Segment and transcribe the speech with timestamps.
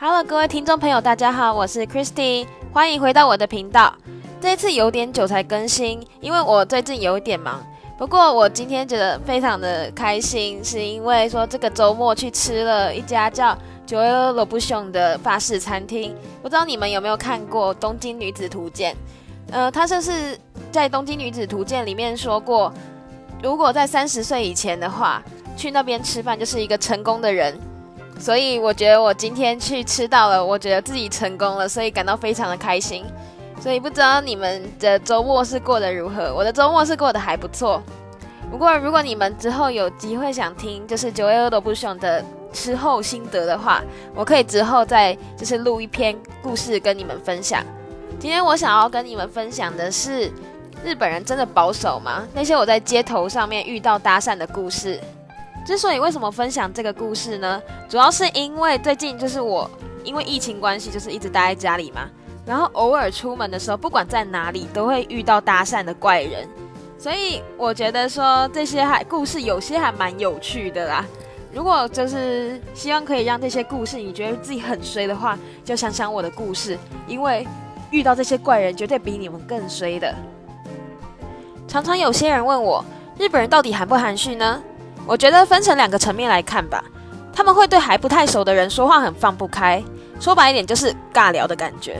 [0.00, 3.92] Hello，各位听众朋友，大家好，我是 Christy，欢迎回到我的频道。
[4.40, 7.60] 这一次有点久才更新，因为我最近有一点忙。
[7.98, 16.14] 不过我今天觉得非常的开心，是因为说这个周末去吃了一家叫九二罗布熊的法式餐厅。
[16.42, 18.94] 不知道你们有没有看过《东京女子图鉴》？
[19.52, 20.38] 呃，他就是
[20.70, 22.72] 在《东京女子图鉴》里面说过，
[23.42, 25.20] 如果在三十岁以前的话，
[25.56, 27.58] 去那边吃饭就是一个成功的人。
[28.18, 33.04] 所以我觉得我今天去吃到了，我觉得自己成功了，所以感到非常的开心。
[33.60, 36.34] 所以不知道你们的周末是过得如何？
[36.34, 37.82] 我的周末是过得还不错。
[38.50, 43.82] 不过如果你们之后有机会想听，就是九月二都不熊的吃后心得的话，
[44.14, 47.62] 我可以之后再就是录一篇故事跟你们分享。
[48.18, 50.30] 今天我想要跟你们分享的是，
[50.84, 52.26] 日本人真的保守吗？
[52.34, 54.98] 那些我在街头上面遇到搭讪的故事。
[55.68, 57.60] 之所以为什么分享这个故事呢？
[57.90, 59.70] 主要是因为最近就是我
[60.02, 62.08] 因为疫情关系，就是一直待在家里嘛，
[62.46, 66.48] 然后偶尔出门的时候，不管在哪里都会遇到搭讪的怪人，
[66.96, 71.04] 所以我觉得说这些还故事有些还蛮有趣的啦。
[71.52, 77.46] 如果就是希望可以让这些故事你觉得自己很衰的话，就想想我的故事，因为
[77.90, 80.14] 遇到这些怪人绝对比你们更衰的。
[81.68, 82.82] 常常有些人问我，
[83.18, 84.62] 日本人到底含不含蓄呢？
[85.08, 86.84] 我觉得分成两个层面来看吧，
[87.32, 89.82] 他们会对还不太熟的人说话很放不开，
[90.20, 91.96] 说白一点就是尬聊的感觉。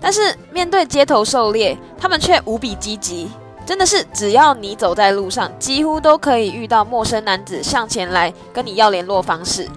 [0.00, 3.28] 但是面对街头狩猎，他们却无比积极，
[3.66, 9.68] 真的是只要你走在路上，几乎都可以遇到陌生男子向前来跟你要联络方式。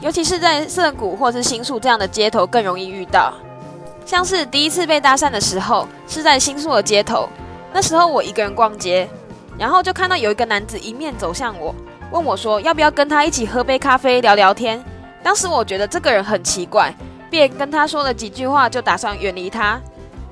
[0.00, 3.34] 尤其是在涩谷或是新宿这样的街头更容易遇到。
[4.06, 7.28] 像是第一次被搭讪的时候，是在新宿的街头，
[7.74, 9.06] 那时候我一个人逛街，
[9.58, 11.74] 然后就看到有一个男子迎面走向我。
[12.12, 14.82] 问我说要不要跟他一起喝杯咖啡聊聊天？
[15.22, 16.94] 当时我觉得这个人很奇怪，
[17.30, 19.80] 便跟他说了几句话，就打算远离他。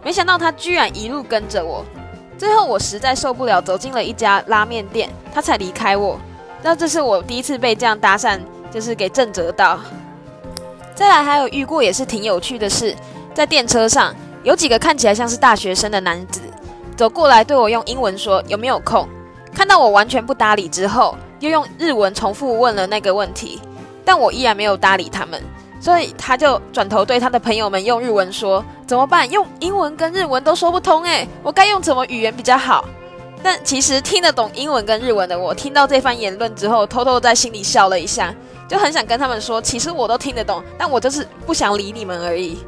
[0.05, 1.83] 没想到他居然一路跟着我。
[2.37, 6.21] 最后我实在受不了，走进了一家拉面店，他才离开我。
[6.63, 8.39] 那这是我第一次被这样搭讪，
[8.71, 9.81] 就是给震折到。
[10.95, 12.95] 再来还有遇过也是挺有趣的事，
[13.33, 16.43] 在电车上有几个看起来像是大学生的男子
[16.95, 19.09] 走过来对我用英文说有没有空。
[19.55, 21.17] 看到我完全不搭理之后。
[21.41, 23.61] 又用日文重复问了那个问题，
[24.05, 25.43] 但我依然没有搭理他们，
[25.81, 29.29] 所以他就转头对他的朋友们用日文说：“怎么办？
[29.31, 32.85] 用英文跟日文都说不通，诶，我该用什么语言比较好？”
[33.43, 38.35] 但其实听得懂英文跟日文的我，听到这番言论之后，偷偷在心里笑了一下，
[38.69, 42.59] 就很想跟他们说：“其实我都听得懂，但我就是不想理你们而已。”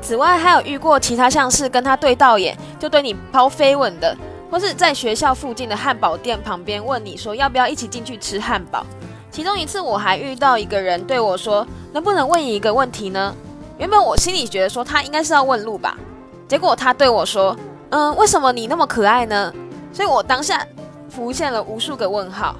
[0.00, 4.16] 此外，还有遇过其他像是跟他对到眼就对你抛飞吻的。
[4.54, 8.86] 或是在学校附近的汉堡店旁边问你说要不要一起进去吃汉堡。
[9.28, 13.34] 其中一次我还遇到一个人对我说：“能不能问你一个问题呢？”
[13.78, 15.98] 原本我心里觉得说他应该是要问路吧，
[16.46, 17.56] 结果他对我说
[17.90, 19.52] ：“嗯，为什么你那么可爱呢？”
[19.92, 20.64] 所以我当下
[21.10, 22.54] 浮现了无数个问号。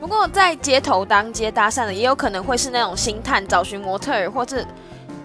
[0.00, 4.66] 不过在街头当街搭讪的也有可能会是那种星探找寻模特儿，或是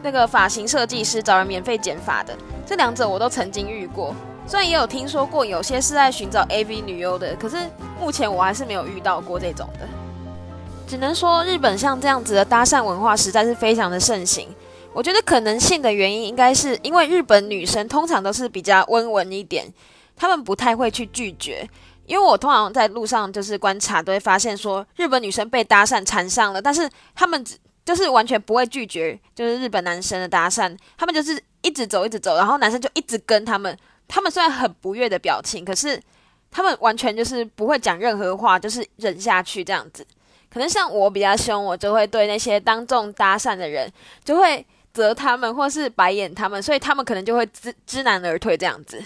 [0.04, 4.14] 那个发型设计师找人免费剪发的，这两者我都曾经遇过。
[4.48, 7.58] 虽然也有听说过有些是在寻找 AV 女优的，可是
[8.00, 9.88] 目前我还是没有遇到过这种的。
[10.88, 14.48] 只能说日本像这样子的搭讪文化实在是非常的盛行。
[14.94, 19.66] 我觉得可能性的原因应该是因为日本女生通常都是比较温文一点，
[20.16, 21.68] 她们不太会去拒绝。
[22.06, 27.44] 因为我通常在路上就是观察，都会发现说日本女生被搭讪缠上了，但是她们
[27.84, 33.76] 就是完全不会拒绝，就是日本男生的搭讪，他们就是一直走一直走，然后男生就一直跟他们。
[34.08, 36.02] 他们虽然很不悦的表情，可是
[36.52, 40.06] 他们完全就是不会讲任何话，就是忍下去这样子。
[40.50, 43.92] 可能像我比较凶，我就会对那些当众搭讪的人，
[44.24, 49.04] 就会责他们或是白眼他们，所以他们可能就会知知难而退这样子。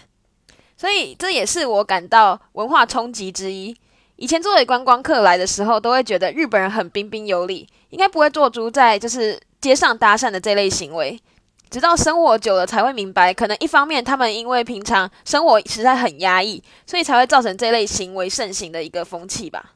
[0.77, 3.75] 所以这也是我感到文化冲击之一。
[4.15, 11.19] 以前作为观光客来的时候，都会觉得日本人很彬彬有礼，应该不会做出在就是街上搭讪的这类行为。
[11.69, 19.73] 直到生活久了才会明白，可能一方面他们因为平常生活实在很压抑，所以才会造成这类行为盛行的一个风气吧。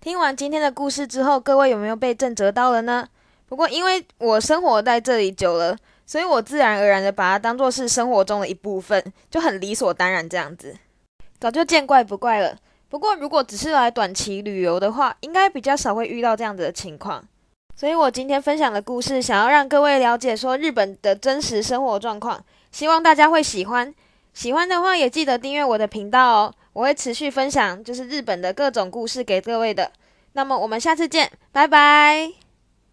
[0.00, 3.08] 听完今天的故事之后，各位有没有被震折到了呢？
[3.46, 5.76] 不过因为我生活在这里久了，
[6.06, 10.76] 所以我自然而然的把它当做是生活中的一部分，就很理所当然这样子，
[11.40, 12.56] 早就见怪不怪了。
[12.88, 17.24] 不过如果只是来短期旅游的话，应该比较少会遇到这样子的情况。
[17.76, 23.94] 所以我今天分享的故事，想要让各位了解说日本的真实生活状况，希望大家会喜欢。
[24.32, 29.90] 喜欢的话也记得订阅我的频道哦，我会持续分享就是日本的各种故事给各位的。
[30.32, 32.43] 那么我们下次见，拜拜。